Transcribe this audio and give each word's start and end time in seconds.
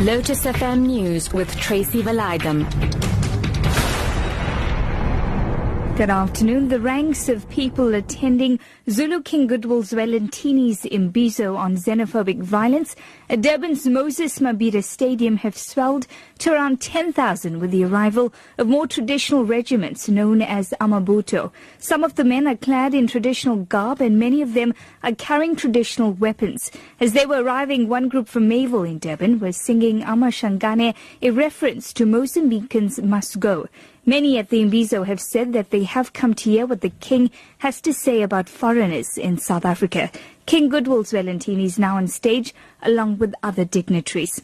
Lotus 0.00 0.44
FM 0.44 0.86
News 0.86 1.32
with 1.32 1.54
Tracy 1.56 2.02
Valaydham. 2.02 3.13
Good 5.96 6.10
afternoon. 6.10 6.70
The 6.70 6.80
ranks 6.80 7.28
of 7.28 7.48
people 7.50 7.94
attending 7.94 8.58
Zulu 8.90 9.22
King 9.22 9.46
Goodwill 9.46 9.84
Zwelithini's 9.84 10.82
Imbizo 10.82 11.56
on 11.56 11.76
xenophobic 11.76 12.42
violence 12.42 12.96
at 13.30 13.42
Durban's 13.42 13.86
Moses 13.86 14.40
Mabhida 14.40 14.82
Stadium 14.82 15.36
have 15.36 15.56
swelled 15.56 16.08
to 16.38 16.52
around 16.52 16.80
10,000 16.80 17.60
with 17.60 17.70
the 17.70 17.84
arrival 17.84 18.34
of 18.58 18.66
more 18.66 18.88
traditional 18.88 19.44
regiments 19.44 20.08
known 20.08 20.42
as 20.42 20.74
Amabutho. 20.80 21.52
Some 21.78 22.02
of 22.02 22.16
the 22.16 22.24
men 22.24 22.48
are 22.48 22.56
clad 22.56 22.92
in 22.92 23.06
traditional 23.06 23.58
garb 23.58 24.00
and 24.00 24.18
many 24.18 24.42
of 24.42 24.54
them 24.54 24.74
are 25.04 25.14
carrying 25.14 25.54
traditional 25.54 26.10
weapons. 26.10 26.72
As 26.98 27.12
they 27.12 27.24
were 27.24 27.44
arriving, 27.44 27.88
one 27.88 28.08
group 28.08 28.26
from 28.26 28.48
Mayville 28.48 28.82
in 28.82 28.98
Durban 28.98 29.38
was 29.38 29.56
singing 29.56 30.02
Amashangane, 30.02 30.96
a 31.22 31.30
reference 31.30 31.92
to 31.92 32.04
Mozambicans 32.04 33.00
must 33.00 33.38
go. 33.38 33.68
Many 34.06 34.36
at 34.36 34.50
the 34.50 34.60
Imbizo 34.62 35.06
have 35.06 35.18
said 35.18 35.54
that 35.54 35.70
they 35.70 35.84
have 35.84 36.12
come 36.12 36.34
to 36.34 36.50
hear 36.50 36.66
what 36.66 36.82
the 36.82 36.90
king 36.90 37.30
has 37.58 37.80
to 37.80 37.94
say 37.94 38.20
about 38.20 38.50
foreigners 38.50 39.16
in 39.16 39.38
South 39.38 39.64
Africa. 39.64 40.10
King 40.44 40.68
Goodwill 40.68 41.04
Zwelithini 41.04 41.64
is 41.64 41.78
now 41.78 41.96
on 41.96 42.08
stage 42.08 42.54
along 42.82 43.16
with 43.16 43.34
other 43.42 43.64
dignitaries. 43.64 44.42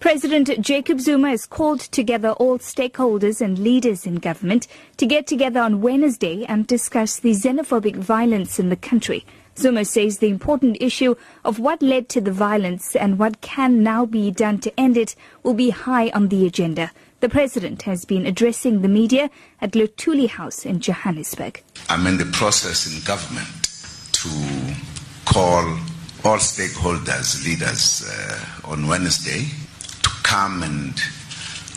President 0.00 0.62
Jacob 0.62 1.00
Zuma 1.00 1.28
has 1.28 1.44
called 1.44 1.80
together 1.80 2.30
all 2.30 2.58
stakeholders 2.58 3.42
and 3.42 3.58
leaders 3.58 4.06
in 4.06 4.14
government 4.14 4.66
to 4.96 5.04
get 5.04 5.26
together 5.26 5.60
on 5.60 5.82
Wednesday 5.82 6.46
and 6.46 6.66
discuss 6.66 7.18
the 7.18 7.32
xenophobic 7.32 7.96
violence 7.96 8.58
in 8.58 8.70
the 8.70 8.76
country. 8.76 9.26
Zuma 9.58 9.84
says 9.84 10.18
the 10.18 10.28
important 10.28 10.78
issue 10.80 11.16
of 11.44 11.58
what 11.58 11.82
led 11.82 12.08
to 12.10 12.22
the 12.22 12.32
violence 12.32 12.96
and 12.96 13.18
what 13.18 13.42
can 13.42 13.82
now 13.82 14.06
be 14.06 14.30
done 14.30 14.58
to 14.60 14.80
end 14.80 14.96
it 14.96 15.14
will 15.42 15.54
be 15.54 15.68
high 15.70 16.08
on 16.10 16.28
the 16.28 16.46
agenda. 16.46 16.90
The 17.20 17.28
president 17.30 17.82
has 17.82 18.04
been 18.04 18.26
addressing 18.26 18.82
the 18.82 18.88
media 18.88 19.30
at 19.62 19.72
Luthuli 19.72 20.28
House 20.28 20.66
in 20.66 20.80
Johannesburg. 20.80 21.62
I'm 21.88 22.06
in 22.06 22.18
the 22.18 22.26
process 22.26 22.86
in 22.86 23.02
government 23.04 23.48
to 24.12 24.28
call 25.24 25.64
all 26.24 26.36
stakeholders, 26.36 27.42
leaders 27.42 28.04
uh, 28.06 28.70
on 28.70 28.86
Wednesday 28.86 29.46
to 30.02 30.10
come 30.24 30.62
and 30.62 30.94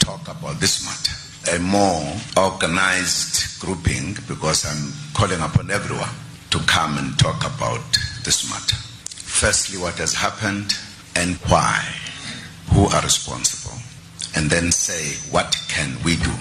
talk 0.00 0.28
about 0.28 0.60
this 0.60 0.84
matter. 0.84 1.56
A 1.56 1.58
more 1.60 2.04
organized 2.36 3.58
grouping 3.58 4.14
because 4.28 4.66
I'm 4.66 4.92
calling 5.14 5.40
upon 5.40 5.70
everyone 5.70 6.10
to 6.50 6.58
come 6.66 6.98
and 6.98 7.18
talk 7.18 7.40
about 7.40 7.80
this 8.24 8.50
matter. 8.50 8.76
Firstly, 9.06 9.78
what 9.80 9.94
has 9.94 10.12
happened 10.12 10.74
and 11.16 11.36
why, 11.48 11.82
who 12.72 12.86
are 12.86 13.02
responsible, 13.02 13.61
and 14.36 14.50
then 14.50 14.72
say, 14.72 15.14
what 15.30 15.56
can 15.68 15.96
we 16.04 16.16
do? 16.16 16.32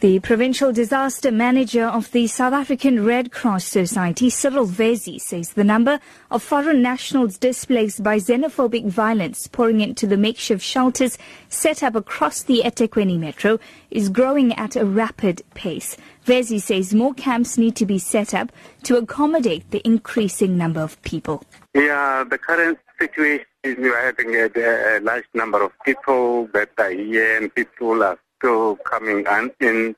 The 0.00 0.20
provincial 0.20 0.72
disaster 0.72 1.32
manager 1.32 1.84
of 1.84 2.12
the 2.12 2.28
South 2.28 2.52
African 2.52 3.04
Red 3.04 3.32
Cross 3.32 3.64
Society, 3.64 4.30
Cyril 4.30 4.64
Vezi, 4.64 5.20
says 5.20 5.54
the 5.54 5.64
number 5.64 5.98
of 6.30 6.40
foreign 6.40 6.82
nationals 6.82 7.36
displaced 7.36 8.04
by 8.04 8.18
xenophobic 8.18 8.86
violence 8.86 9.48
pouring 9.48 9.80
into 9.80 10.06
the 10.06 10.16
makeshift 10.16 10.64
shelters 10.64 11.18
set 11.48 11.82
up 11.82 11.96
across 11.96 12.44
the 12.44 12.62
eThekwini 12.64 13.18
metro 13.18 13.58
is 13.90 14.08
growing 14.08 14.52
at 14.52 14.76
a 14.76 14.86
rapid 14.86 15.42
pace. 15.54 15.96
Vezi 16.24 16.60
says 16.60 16.94
more 16.94 17.14
camps 17.14 17.58
need 17.58 17.74
to 17.74 17.84
be 17.84 17.98
set 17.98 18.32
up 18.34 18.52
to 18.84 18.98
accommodate 18.98 19.68
the 19.72 19.84
increasing 19.84 20.56
number 20.56 20.80
of 20.80 21.02
people. 21.02 21.42
Yeah, 21.74 22.22
the 22.22 22.38
current 22.38 22.78
situation 22.98 23.46
we 23.64 23.88
are 23.88 24.06
having 24.06 24.34
a, 24.34 24.48
a 24.96 25.00
large 25.00 25.26
number 25.34 25.62
of 25.62 25.72
people 25.84 26.48
that 26.54 26.70
are 26.78 26.90
here 26.90 27.36
and 27.36 27.54
people 27.54 28.02
are 28.02 28.18
still 28.38 28.76
coming 28.76 29.26
in 29.60 29.94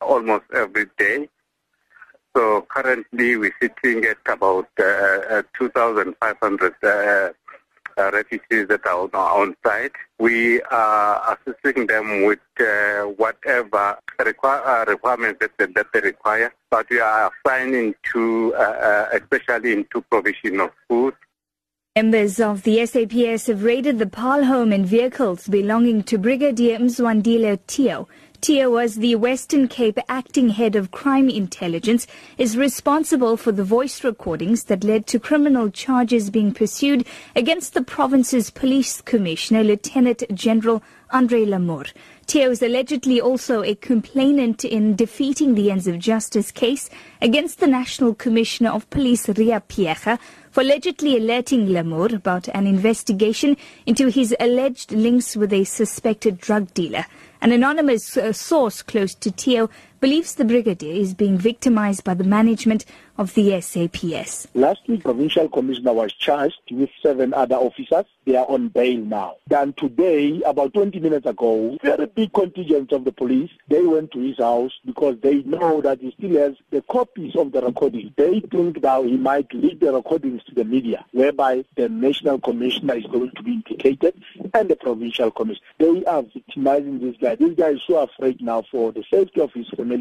almost 0.00 0.44
every 0.54 0.86
day. 0.98 1.28
So 2.34 2.62
currently 2.62 3.36
we're 3.36 3.54
sitting 3.60 4.04
at 4.04 4.16
about 4.26 4.68
uh, 4.80 4.84
uh, 4.84 5.42
2,500 5.58 6.74
uh, 6.82 6.88
uh, 7.98 8.10
refugees 8.10 8.68
that 8.68 8.86
are 8.86 9.02
on, 9.02 9.10
on 9.14 9.56
site. 9.64 9.92
We 10.18 10.62
are 10.62 11.36
assisting 11.46 11.86
them 11.86 12.24
with 12.24 12.40
uh, 12.58 13.02
whatever 13.02 13.98
require, 14.24 14.64
uh, 14.64 14.84
requirements 14.88 15.44
that, 15.58 15.74
that 15.74 15.86
they 15.92 16.00
require, 16.00 16.54
but 16.70 16.88
we 16.88 17.00
are 17.00 17.30
assigning 17.44 17.94
to, 18.14 18.54
especially 19.12 19.72
into 19.72 20.00
provision 20.02 20.60
of 20.60 20.70
food, 20.88 21.14
Members 21.94 22.40
of 22.40 22.62
the 22.62 22.86
SAPS 22.86 23.48
have 23.48 23.64
raided 23.64 23.98
the 23.98 24.06
Paarl 24.06 24.44
home 24.44 24.72
and 24.72 24.86
vehicles 24.86 25.46
belonging 25.46 26.02
to 26.04 26.16
Brigadier 26.16 26.78
Mzwandile 26.78 27.58
Tiyo. 27.66 28.06
Tiyo 28.42 28.72
was 28.72 28.96
the 28.96 29.14
Western 29.14 29.68
Cape 29.68 30.00
acting 30.08 30.48
head 30.48 30.74
of 30.74 30.90
crime 30.90 31.28
intelligence, 31.28 32.08
is 32.36 32.56
responsible 32.56 33.36
for 33.36 33.52
the 33.52 33.62
voice 33.62 34.02
recordings 34.02 34.64
that 34.64 34.82
led 34.82 35.06
to 35.06 35.20
criminal 35.20 35.70
charges 35.70 36.28
being 36.28 36.52
pursued 36.52 37.06
against 37.36 37.72
the 37.72 37.82
province's 37.82 38.50
police 38.50 39.00
commissioner, 39.00 39.62
Lieutenant 39.62 40.24
General 40.34 40.82
Andre 41.12 41.44
Lamoer. 41.44 41.92
Tiyo 42.26 42.50
is 42.50 42.62
allegedly 42.62 43.20
also 43.20 43.62
a 43.62 43.76
complainant 43.76 44.64
in 44.64 44.96
defeating 44.96 45.54
the 45.54 45.70
ends 45.70 45.86
of 45.86 46.00
justice 46.00 46.50
case 46.50 46.90
against 47.20 47.60
the 47.60 47.68
National 47.68 48.12
Commissioner 48.12 48.70
of 48.70 48.90
Police, 48.90 49.28
Riah 49.28 49.60
Phiyega, 49.68 50.18
for 50.50 50.62
allegedly 50.62 51.16
alerting 51.16 51.68
Lamoer 51.68 52.12
about 52.12 52.48
an 52.48 52.66
investigation 52.66 53.56
into 53.86 54.08
his 54.08 54.34
alleged 54.40 54.90
links 54.90 55.36
with 55.36 55.52
a 55.52 55.62
suspected 55.62 56.38
drug 56.38 56.74
dealer. 56.74 57.06
An 57.42 57.50
anonymous 57.50 58.16
uh, 58.16 58.32
source 58.32 58.82
close 58.82 59.16
to 59.16 59.28
Tiyo 59.32 59.68
believes 60.02 60.34
the 60.34 60.44
brigadier 60.44 60.92
is 60.92 61.14
being 61.14 61.38
victimized 61.38 62.02
by 62.02 62.12
the 62.12 62.24
management 62.24 62.84
of 63.18 63.34
the 63.34 63.60
SAPS. 63.60 64.48
Last 64.54 64.80
week, 64.88 65.04
provincial 65.04 65.48
commissioner 65.48 65.92
was 65.92 66.12
charged 66.14 66.58
with 66.72 66.90
seven 67.00 67.32
other 67.32 67.54
officers. 67.54 68.06
They 68.24 68.34
are 68.34 68.46
on 68.48 68.68
bail 68.68 68.98
now. 68.98 69.36
Then 69.46 69.74
today, 69.74 70.42
about 70.44 70.74
20 70.74 70.98
minutes 70.98 71.26
ago, 71.26 71.76
very 71.84 72.06
big 72.06 72.32
contingent 72.32 72.90
of 72.90 73.04
the 73.04 73.12
police, 73.12 73.50
they 73.68 73.82
went 73.82 74.10
to 74.12 74.18
his 74.18 74.38
house 74.38 74.72
because 74.84 75.18
they 75.22 75.42
know 75.42 75.80
that 75.82 76.00
he 76.00 76.12
still 76.18 76.36
has 76.40 76.54
the 76.70 76.82
copies 76.82 77.36
of 77.36 77.52
the 77.52 77.60
recording. 77.60 78.12
They 78.16 78.40
think 78.40 78.82
that 78.82 79.04
he 79.04 79.16
might 79.16 79.52
leak 79.54 79.80
the 79.80 79.92
recordings 79.92 80.42
to 80.44 80.54
the 80.54 80.64
media, 80.64 81.04
whereby 81.12 81.64
the 81.76 81.88
national 81.88 82.40
commissioner 82.40 82.94
is 82.94 83.04
going 83.04 83.30
to 83.36 83.42
be 83.42 83.52
implicated 83.52 84.20
and 84.54 84.68
the 84.68 84.76
provincial 84.76 85.30
commissioner. 85.30 85.66
They 85.78 86.04
are 86.06 86.22
victimizing 86.22 86.98
this 86.98 87.16
guy. 87.20 87.36
This 87.36 87.54
guy 87.54 87.70
is 87.70 87.82
so 87.86 87.98
afraid 87.98 88.40
now 88.40 88.64
for 88.70 88.90
the 88.90 89.04
safety 89.12 89.40
of 89.40 89.52
his 89.52 89.68
family, 89.76 89.91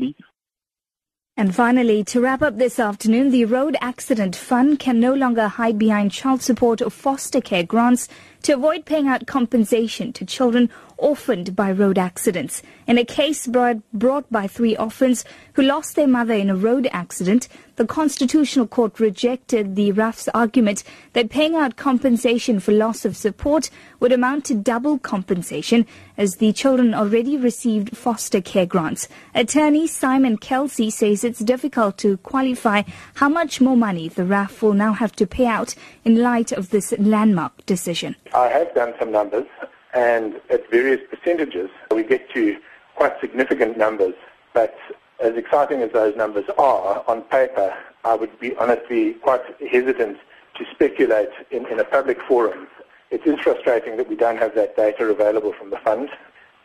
and 1.37 1.55
finally, 1.55 2.03
to 2.03 2.21
wrap 2.21 2.41
up 2.41 2.57
this 2.57 2.77
afternoon, 2.77 3.31
the 3.31 3.45
Road 3.45 3.75
Accident 3.81 4.35
Fund 4.35 4.79
can 4.79 4.99
no 4.99 5.13
longer 5.13 5.47
hide 5.47 5.79
behind 5.79 6.11
child 6.11 6.41
support 6.41 6.81
or 6.81 6.89
foster 6.89 7.41
care 7.41 7.63
grants 7.63 8.07
to 8.43 8.53
avoid 8.53 8.85
paying 8.85 9.07
out 9.07 9.27
compensation 9.27 10.13
to 10.13 10.25
children 10.25 10.69
orphaned 11.01 11.55
by 11.55 11.71
road 11.71 11.97
accidents. 11.97 12.61
In 12.87 12.97
a 12.97 13.03
case 13.03 13.47
brought, 13.47 14.31
by 14.31 14.47
three 14.47 14.77
orphans 14.77 15.25
who 15.53 15.63
lost 15.63 15.95
their 15.95 16.07
mother 16.07 16.33
in 16.33 16.49
a 16.49 16.55
road 16.55 16.87
accident, 16.91 17.47
the 17.75 17.85
Constitutional 17.85 18.67
Court 18.67 18.99
rejected 18.99 19.75
the 19.75 19.91
RAF's 19.91 20.27
argument 20.29 20.83
that 21.13 21.31
paying 21.31 21.55
out 21.55 21.75
compensation 21.75 22.59
for 22.59 22.71
loss 22.71 23.03
of 23.03 23.17
support 23.17 23.71
would 23.99 24.11
amount 24.11 24.45
to 24.45 24.53
double 24.53 24.99
compensation 24.99 25.87
as 26.17 26.35
the 26.35 26.53
children 26.53 26.93
already 26.93 27.35
received 27.35 27.97
foster 27.97 28.39
care 28.39 28.67
grants. 28.67 29.07
Attorney 29.33 29.87
Simon 29.87 30.37
Kelsey 30.37 30.91
says 30.91 31.23
it's 31.23 31.39
difficult 31.39 31.97
to 31.97 32.17
qualify 32.17 32.83
how 33.15 33.29
much 33.29 33.59
more 33.59 33.77
money 33.77 34.07
the 34.07 34.25
RAF 34.25 34.61
will 34.61 34.73
now 34.73 34.93
have 34.93 35.13
to 35.13 35.25
pay 35.25 35.47
out 35.47 35.73
in 36.05 36.21
light 36.21 36.51
of 36.51 36.69
this 36.69 36.93
landmark 36.99 37.65
decision. 37.65 38.15
I 38.33 38.47
have 38.47 38.73
done 38.73 38.93
some 38.97 39.11
numbers 39.11 39.45
and 39.93 40.39
at 40.49 40.69
various 40.71 41.01
percentages, 41.09 41.69
we 41.93 42.03
get 42.03 42.29
to 42.31 42.57
quite 42.95 43.19
significant 43.19 43.77
numbers. 43.77 44.13
But 44.53 44.77
as 45.19 45.35
exciting 45.35 45.81
as 45.81 45.91
those 45.91 46.15
numbers 46.15 46.45
are, 46.57 47.03
on 47.07 47.23
paper, 47.23 47.73
I 48.05 48.15
would 48.15 48.39
be 48.39 48.55
honestly 48.55 49.13
quite 49.15 49.41
hesitant 49.69 50.17
to 50.55 50.65
speculate 50.71 51.29
in, 51.51 51.65
in 51.67 51.79
a 51.79 51.83
public 51.83 52.21
forum. 52.21 52.67
It 53.09 53.25
is 53.27 53.39
frustrating 53.39 53.97
that 53.97 54.07
we 54.07 54.15
don't 54.15 54.37
have 54.37 54.55
that 54.55 54.77
data 54.77 55.05
available 55.05 55.51
from 55.51 55.69
the 55.69 55.77
fund, 55.77 56.09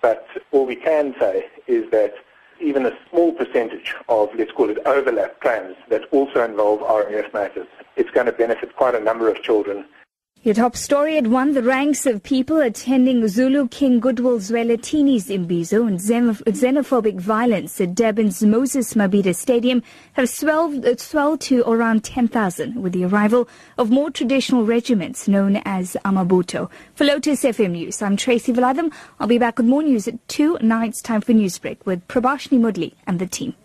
but 0.01 0.27
all 0.53 0.67
we 0.67 0.77
can 0.77 1.15
say 1.19 1.47
is 1.67 1.91
that 1.91 2.15
even 2.61 2.87
a 2.87 2.97
small 3.11 3.33
percentage 3.33 3.95
of, 4.09 4.31
let's 4.37 4.53
call 4.53 4.71
it 4.71 4.79
overlap 4.87 5.41
claims 5.41 5.77
that 5.89 6.05
also 6.13 6.45
involve 6.45 6.81
RAF 6.81 7.33
matters, 7.35 7.67
it's 7.97 8.11
going 8.11 8.27
to 8.27 8.33
benefit 8.33 8.77
quite 8.77 8.95
a 8.95 9.01
number 9.01 9.29
of 9.29 9.43
children 9.43 9.85
Your 10.47 10.55
top 10.55 10.77
story 10.77 11.17
had 11.17 11.27
won 11.27 11.55
the 11.55 11.63
ranks 11.65 12.07
of 12.07 12.23
people 12.23 12.61
attending 12.61 13.27
Zulu 13.27 13.67
King 13.67 13.99
Goodwill 13.99 14.39
Zwelithini's 14.39 15.27
Imbizo 15.27 15.89
and 15.89 15.99
xenophobic 15.99 17.19
violence 17.19 17.81
at 17.81 17.97
Durban's 17.97 18.45
Moses 18.45 18.95
Mabhida 18.95 19.35
Stadium 19.35 19.83
have 20.13 20.29
swelled, 20.29 20.87
uh, 20.87 20.97
swelled 20.99 21.41
to 21.41 21.69
around 21.69 22.05
10,000 22.05 22.81
with 22.81 22.93
the 22.93 23.05
arrival 23.05 23.49
of 23.77 23.91
more 23.91 24.09
traditional 24.09 24.65
regiments 24.65 25.27
known 25.27 25.57
as 25.65 25.97
Amabutho. 26.05 26.71
For 26.95 27.03
Lotus 27.03 27.43
FM 27.43 27.73
News, 27.73 28.01
I'm 28.01 28.17
Tracy 28.17 28.53
Valaydham. 28.53 28.93
I'll 29.19 29.27
be 29.27 29.39
back 29.39 29.59
with 29.59 29.67
more 29.67 29.83
news 29.83 30.07
at 30.07 30.29
2 30.29 30.59
nights 30.63 31.03
time 31.03 31.23
for 31.23 31.33
Newsbreak 31.33 31.85
with 31.85 32.07
Prabashni 32.07 32.61
Mudli 32.61 32.93
and 33.05 33.19
the 33.19 33.27
team. 33.27 33.57